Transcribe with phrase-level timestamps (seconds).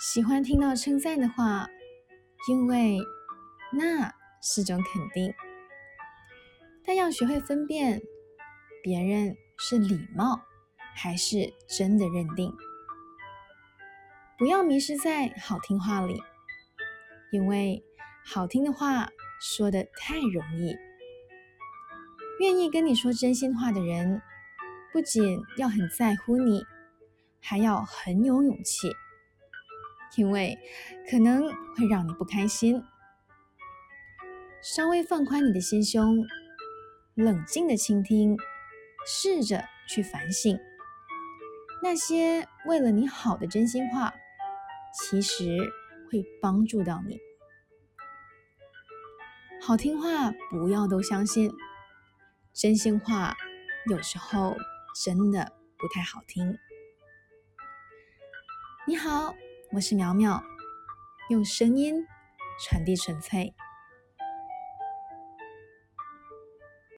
[0.00, 1.68] 喜欢听到称赞的话，
[2.48, 3.00] 因为
[3.72, 5.34] 那是种肯定。
[6.86, 8.00] 但要学会分辨，
[8.80, 10.40] 别人是礼貌
[10.94, 12.54] 还是真的认定。
[14.38, 16.22] 不要迷失在好听话里，
[17.32, 17.82] 因为
[18.24, 19.08] 好听的话
[19.40, 20.76] 说的太容易。
[22.38, 24.22] 愿意跟你说真心话的人，
[24.92, 26.64] 不仅要很在乎你，
[27.40, 28.92] 还要很有勇气，
[30.16, 30.58] 因为
[31.10, 31.42] 可能
[31.74, 32.82] 会让你不开心。
[34.62, 36.26] 稍微放宽你的心胸，
[37.14, 38.36] 冷静的倾听，
[39.06, 40.58] 试着去反省
[41.82, 44.12] 那些为了你好的真心话。
[44.90, 45.58] 其实
[46.10, 47.20] 会帮助到你。
[49.62, 51.52] 好听话不要都相信，
[52.54, 53.36] 真心话
[53.90, 54.56] 有时候
[55.04, 56.58] 真的不太好听。
[58.86, 59.34] 你好，
[59.70, 60.42] 我是苗苗，
[61.28, 61.94] 用声音
[62.58, 63.54] 传递纯粹。